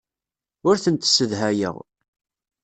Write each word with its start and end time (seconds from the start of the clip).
Ur 0.67 0.75
tent-ssedhayeɣ. 0.83 1.75